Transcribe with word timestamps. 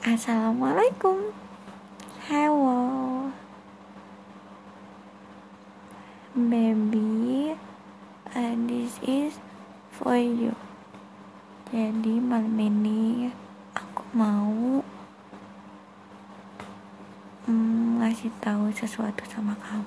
Assalamualaikum. 0.00 1.28
Hello. 2.24 3.28
Baby 6.32 7.52
uh, 8.32 8.56
This 8.64 8.96
is 9.04 9.36
for 9.92 10.16
you. 10.16 10.56
Jadi 11.68 12.16
malam 12.16 12.56
ini 12.56 13.28
Aku 13.76 14.08
mau 14.16 14.80
mm, 17.44 18.00
Ngasih 18.00 18.32
tahu 18.40 18.72
sesuatu 18.72 19.28
sama 19.28 19.52
kamu. 19.60 19.84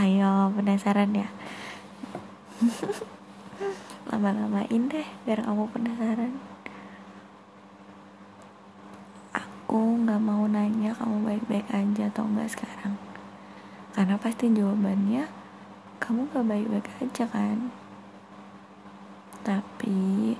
Ayo 0.00 0.48
penasaran 0.56 1.12
ya? 1.12 1.28
Lama-lamain 4.08 4.88
deh 4.88 5.04
Biar 5.28 5.44
kamu 5.44 5.68
penasaran 5.76 6.53
nggak 10.14 10.30
mau 10.30 10.46
nanya 10.46 10.94
kamu 10.94 11.26
baik-baik 11.26 11.66
aja 11.74 12.06
atau 12.06 12.22
enggak 12.22 12.54
sekarang. 12.54 12.94
Karena 13.98 14.14
pasti 14.14 14.46
jawabannya 14.46 15.26
kamu 15.98 16.30
gak 16.30 16.46
baik-baik 16.46 16.86
aja 17.02 17.26
kan. 17.26 17.74
Tapi 19.42 20.38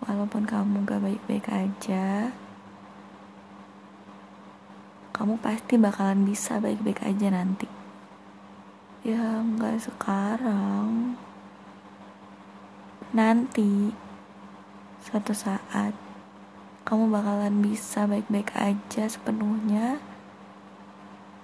walaupun 0.00 0.48
kamu 0.48 0.88
gak 0.88 1.04
baik-baik 1.04 1.52
aja 1.52 2.32
kamu 5.12 5.36
pasti 5.44 5.76
bakalan 5.76 6.24
bisa 6.24 6.56
baik-baik 6.56 7.04
aja 7.04 7.28
nanti. 7.28 7.68
Ya 9.04 9.44
nggak 9.44 9.84
sekarang. 9.84 11.20
Nanti 13.12 13.92
suatu 15.04 15.36
saat 15.36 15.92
kamu 16.84 17.08
bakalan 17.08 17.64
bisa 17.64 18.04
baik-baik 18.04 18.52
aja 18.52 19.08
sepenuhnya 19.08 19.96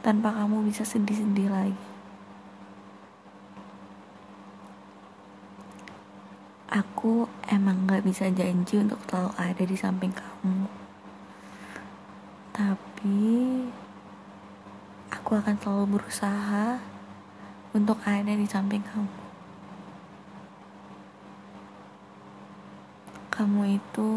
tanpa 0.04 0.36
kamu 0.36 0.68
bisa 0.68 0.84
sedih-sedih 0.84 1.48
lagi. 1.48 1.88
Aku 6.68 7.24
emang 7.48 7.88
gak 7.88 8.04
bisa 8.04 8.28
janji 8.28 8.84
untuk 8.84 9.00
selalu 9.08 9.32
ada 9.40 9.62
di 9.64 9.76
samping 9.80 10.12
kamu. 10.12 10.68
Tapi 12.52 13.24
aku 15.08 15.30
akan 15.40 15.56
selalu 15.56 15.84
berusaha 15.96 16.76
untuk 17.72 17.96
ada 18.04 18.36
di 18.36 18.44
samping 18.44 18.84
kamu. 18.84 19.16
Kamu 23.32 23.62
itu 23.72 24.12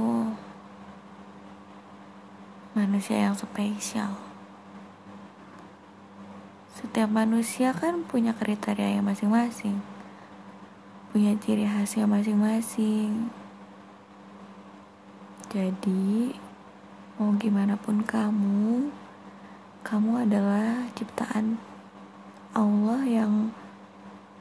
manusia 2.74 3.30
yang 3.30 3.38
spesial. 3.38 4.18
Setiap 6.74 7.06
manusia 7.06 7.70
kan 7.70 8.02
punya 8.02 8.34
kriteria 8.34 8.98
yang 8.98 9.06
masing-masing, 9.06 9.78
punya 11.14 11.38
ciri 11.38 11.70
khasnya 11.70 12.10
masing-masing. 12.10 13.30
Jadi, 15.54 16.34
mau 17.22 17.30
gimana 17.38 17.78
pun 17.78 18.02
kamu, 18.02 18.90
kamu 19.86 20.26
adalah 20.26 20.90
ciptaan 20.98 21.62
Allah 22.58 23.06
yang 23.06 23.54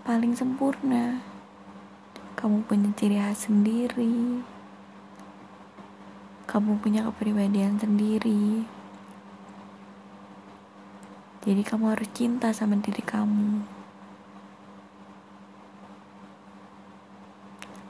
paling 0.08 0.32
sempurna. 0.32 1.20
Kamu 2.32 2.64
punya 2.64 2.88
ciri 2.96 3.20
khas 3.20 3.44
sendiri 3.44 4.40
kamu 6.46 6.82
punya 6.82 7.06
kepribadian 7.06 7.78
sendiri. 7.78 8.66
Jadi 11.42 11.62
kamu 11.66 11.94
harus 11.94 12.06
cinta 12.14 12.54
sama 12.54 12.78
diri 12.78 13.02
kamu. 13.02 13.66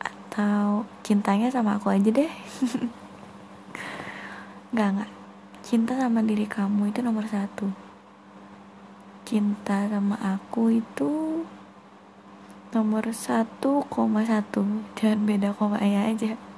Atau 0.00 0.88
cintanya 1.04 1.52
sama 1.52 1.76
aku 1.76 1.92
aja 1.92 2.08
deh. 2.08 2.32
Gak, 4.72 4.88
gak. 4.96 5.10
Cinta 5.60 5.92
sama 6.00 6.24
diri 6.24 6.48
kamu 6.48 6.88
itu 6.88 7.04
nomor 7.04 7.28
satu. 7.28 7.68
Cinta 9.28 9.84
sama 9.84 10.16
aku 10.16 10.80
itu 10.80 11.44
nomor 12.72 13.04
satu 13.12 13.84
koma 13.92 14.24
satu. 14.24 14.64
Jangan 14.96 15.28
beda 15.28 15.52
koma 15.52 15.76
aja 15.76 16.51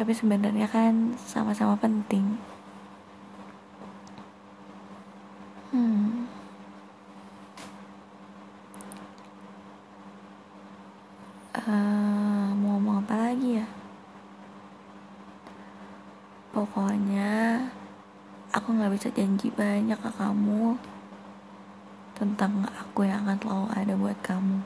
tapi 0.00 0.16
sebenarnya 0.16 0.64
kan 0.64 1.12
sama-sama 1.20 1.76
penting. 1.76 2.40
Hmm. 5.68 6.24
Uh, 11.52 12.48
mau 12.56 12.80
ngomong 12.80 13.04
apa 13.04 13.28
lagi 13.28 13.60
ya? 13.60 13.68
Pokoknya 16.56 17.68
aku 18.56 18.72
nggak 18.72 18.96
bisa 18.96 19.12
janji 19.12 19.52
banyak 19.52 20.00
ke 20.00 20.10
kamu 20.16 20.80
tentang 22.16 22.64
aku 22.72 23.04
yang 23.04 23.28
akan 23.28 23.36
selalu 23.36 23.68
ada 23.76 23.92
buat 24.00 24.18
kamu 24.24 24.64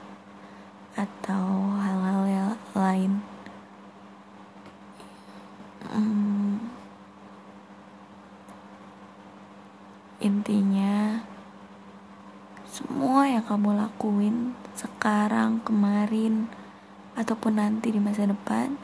atau 0.95 1.75
hal-hal 1.83 2.23
yang 2.31 2.55
lain 2.79 3.34
intinya 10.25 11.21
semua 12.65 13.29
yang 13.29 13.45
kamu 13.45 13.77
lakuin 13.77 14.57
sekarang, 14.75 15.63
kemarin, 15.63 16.51
ataupun 17.15 17.63
nanti 17.63 17.95
di 17.95 18.03
masa 18.03 18.27
depan 18.27 18.75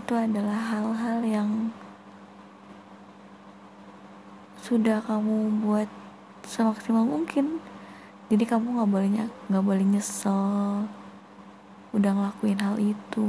itu 0.00 0.16
adalah 0.16 0.56
hal-hal 0.72 1.20
yang 1.20 1.50
sudah 4.64 5.04
kamu 5.04 5.60
buat 5.60 5.90
semaksimal 6.48 7.04
mungkin. 7.04 7.60
Jadi 8.32 8.48
kamu 8.48 8.80
nggak 8.80 8.90
boleh 8.90 9.08
nggak 9.52 9.64
boleh 9.64 9.84
nyesel 9.84 10.88
udah 11.94 12.10
ngelakuin 12.10 12.58
hal 12.58 12.76
itu 12.80 13.28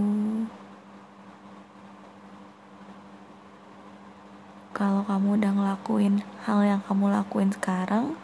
kalau 4.76 5.08
kamu 5.08 5.40
udah 5.40 5.52
ngelakuin 5.56 6.20
hal 6.44 6.60
yang 6.68 6.84
kamu 6.84 7.08
lakuin 7.08 7.48
sekarang 7.48 8.20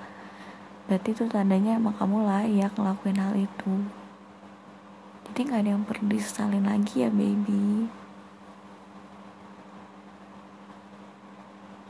berarti 0.92 1.16
itu 1.16 1.24
tandanya 1.32 1.80
emang 1.80 1.96
kamu 1.96 2.28
layak 2.28 2.76
ngelakuin 2.76 3.24
hal 3.24 3.32
itu. 3.40 3.88
Jadi 5.32 5.40
nggak 5.48 5.62
ada 5.64 5.72
yang 5.72 5.88
perlu 5.88 6.12
disesalin 6.12 6.68
lagi 6.68 7.08
ya 7.08 7.10
baby. 7.10 7.88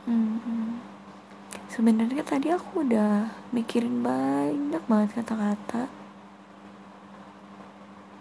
Hmm, 0.06 0.78
sebenarnya 1.66 2.22
tadi 2.22 2.54
aku 2.54 2.86
udah 2.86 3.34
mikirin 3.50 4.06
banyak 4.06 4.82
banget 4.86 5.10
kata-kata 5.18 5.90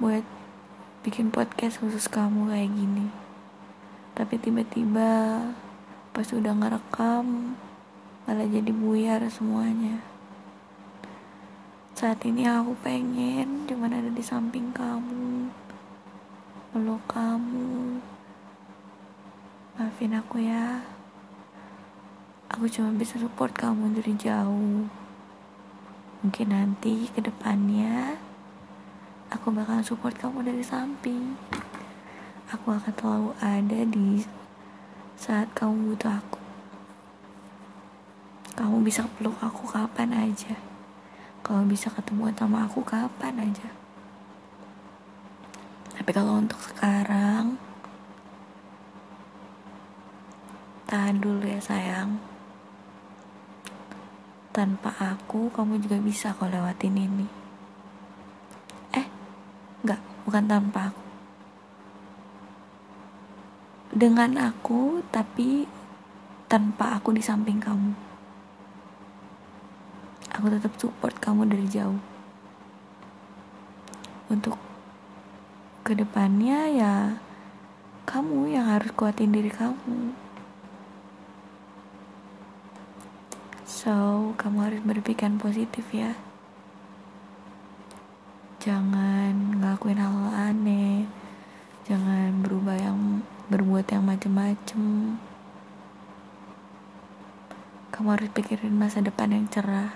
buat 0.01 0.25
bikin 1.05 1.29
podcast 1.29 1.77
khusus 1.77 2.09
kamu 2.09 2.49
kayak 2.49 2.73
gini. 2.73 3.13
Tapi 4.17 4.41
tiba-tiba 4.41 5.37
pas 6.21 6.37
udah 6.37 6.53
ngerekam 6.53 7.57
malah 8.29 8.45
jadi 8.45 8.69
buyar 8.69 9.25
semuanya. 9.25 10.05
Saat 11.97 12.21
ini 12.29 12.45
aku 12.45 12.77
pengen 12.85 13.65
cuman 13.65 13.89
ada 13.89 14.05
di 14.13 14.21
samping 14.21 14.69
kamu 14.69 15.49
meluk 16.77 17.01
kamu. 17.09 17.97
Maafin 19.73 20.13
aku 20.13 20.45
ya. 20.45 20.85
Aku 22.53 22.69
cuma 22.69 22.93
bisa 22.93 23.17
support 23.17 23.57
kamu 23.57 23.89
dari 23.97 24.13
jauh. 24.13 24.85
Mungkin 26.21 26.47
nanti 26.53 27.09
ke 27.09 27.25
depannya 27.25 28.21
aku 29.33 29.49
bakal 29.49 29.81
support 29.81 30.13
kamu 30.21 30.45
dari 30.45 30.61
samping. 30.61 31.33
Aku 32.53 32.77
akan 32.77 32.93
selalu 32.93 33.31
ada 33.41 33.81
di 33.89 34.21
saat 35.21 35.53
kamu 35.53 35.93
butuh 35.93 36.17
aku. 36.17 36.41
Kamu 38.57 38.81
bisa 38.81 39.05
peluk 39.05 39.37
aku 39.37 39.69
kapan 39.69 40.09
aja. 40.17 40.57
Kalau 41.45 41.61
bisa 41.69 41.93
ketemu 41.93 42.33
sama 42.33 42.65
aku 42.65 42.81
kapan 42.81 43.37
aja. 43.37 43.69
Tapi 45.93 46.09
kalau 46.09 46.41
untuk 46.41 46.57
sekarang, 46.57 47.53
tahan 50.89 51.21
dulu 51.21 51.45
ya 51.45 51.61
sayang. 51.61 52.17
Tanpa 54.49 54.89
aku, 54.97 55.53
kamu 55.53 55.85
juga 55.85 56.01
bisa 56.01 56.33
kau 56.33 56.49
lewatin 56.49 56.97
ini. 56.97 57.29
Eh, 58.97 59.05
enggak, 59.85 60.01
bukan 60.25 60.49
tanpa 60.49 60.89
aku 60.89 61.10
dengan 63.91 64.39
aku 64.39 65.03
tapi 65.11 65.67
tanpa 66.47 66.95
aku 66.99 67.11
di 67.11 67.23
samping 67.23 67.59
kamu. 67.59 67.91
Aku 70.31 70.47
tetap 70.47 70.71
support 70.79 71.15
kamu 71.19 71.47
dari 71.47 71.67
jauh. 71.67 71.99
Untuk 74.31 74.55
ke 75.83 75.91
depannya 75.91 76.71
ya 76.71 76.95
kamu 78.07 78.55
yang 78.55 78.67
harus 78.71 78.91
kuatin 78.95 79.35
diri 79.35 79.51
kamu. 79.51 80.15
So, 83.67 84.31
kamu 84.37 84.57
harus 84.61 84.81
berpikir 84.83 85.31
positif 85.41 85.89
ya. 85.89 86.13
Jangan 88.61 89.57
ngelakuin 89.57 89.97
hal, 89.97 90.13
hal 90.13 90.53
aneh. 90.53 91.09
Jangan 91.89 92.45
berubah 92.45 92.77
yang 92.77 93.25
berbuat 93.51 93.91
yang 93.91 94.07
macem-macem. 94.07 95.19
Kamu 97.91 98.07
harus 98.15 98.31
pikirin 98.31 98.79
masa 98.79 99.03
depan 99.03 99.35
yang 99.35 99.51
cerah. 99.51 99.91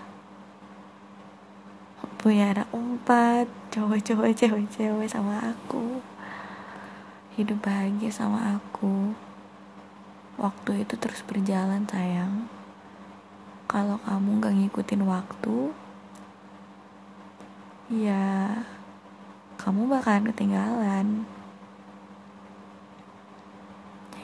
Punya 2.20 2.52
anak 2.52 2.68
empat, 2.76 3.48
cowok-cowok, 3.72 4.36
cewek-cewek 4.36 5.08
sama 5.08 5.40
aku. 5.56 6.04
Hidup 7.40 7.64
bahagia 7.64 8.12
sama 8.12 8.60
aku. 8.60 9.16
Waktu 10.36 10.84
itu 10.84 11.00
terus 11.00 11.24
berjalan 11.24 11.88
sayang 11.88 12.52
kalau 13.66 13.98
kamu 14.06 14.40
gak 14.40 14.56
ngikutin 14.56 15.04
waktu 15.10 15.58
ya 17.90 18.62
kamu 19.58 19.90
bakalan 19.90 20.30
ketinggalan 20.30 21.08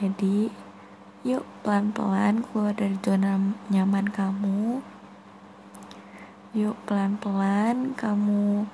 jadi 0.02 0.50
yuk 1.22 1.46
pelan-pelan 1.62 2.42
keluar 2.42 2.74
dari 2.74 2.98
zona 2.98 3.38
nyaman 3.70 4.10
kamu. 4.10 4.82
Yuk 6.58 6.74
pelan-pelan 6.90 7.94
kamu 7.94 8.66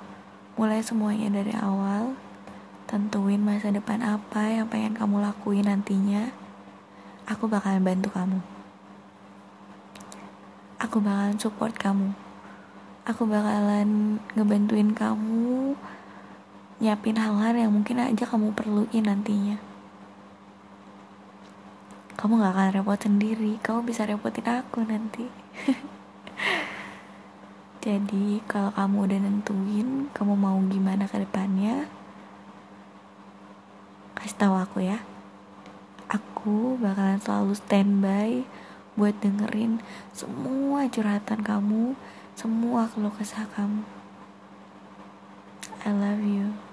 mulai 0.57 0.81
semuanya 0.81 1.29
dari 1.29 1.53
awal. 1.53 2.17
Tentuin 2.89 3.37
masa 3.45 3.69
depan 3.69 4.01
apa 4.01 4.49
yang 4.49 4.65
pengen 4.65 4.97
kamu 4.97 5.21
lakuin 5.21 5.69
nantinya. 5.69 6.33
Aku 7.29 7.45
bakalan 7.45 7.85
bantu 7.85 8.09
kamu. 8.09 8.41
Aku 10.81 10.97
bakalan 10.97 11.37
support 11.37 11.77
kamu. 11.77 12.17
Aku 13.05 13.29
bakalan 13.29 14.17
ngebantuin 14.33 14.97
kamu 14.97 15.77
nyiapin 16.81 17.21
hal-hal 17.21 17.53
yang 17.53 17.69
mungkin 17.69 18.01
aja 18.01 18.25
kamu 18.25 18.55
perluin 18.57 19.05
nantinya 19.05 19.68
kamu 22.19 22.43
gak 22.43 22.51
akan 22.51 22.69
repot 22.75 22.99
sendiri 22.99 23.55
kamu 23.63 23.87
bisa 23.87 24.03
repotin 24.03 24.43
aku 24.43 24.83
nanti 24.83 25.31
jadi 27.87 28.43
kalau 28.43 28.75
kamu 28.75 28.97
udah 29.07 29.19
nentuin 29.23 29.89
kamu 30.11 30.33
mau 30.35 30.59
gimana 30.67 31.07
ke 31.07 31.23
depannya 31.23 31.87
kasih 34.19 34.35
tahu 34.35 34.59
aku 34.59 34.83
ya 34.83 34.99
aku 36.11 36.75
bakalan 36.75 37.23
selalu 37.23 37.55
standby 37.55 38.43
buat 38.99 39.15
dengerin 39.23 39.79
semua 40.11 40.91
curhatan 40.91 41.39
kamu, 41.39 41.95
semua 42.35 42.91
keluh 42.91 43.13
kesah 43.15 43.47
kamu. 43.55 43.87
I 45.87 45.95
love 45.95 46.19
you. 46.19 46.68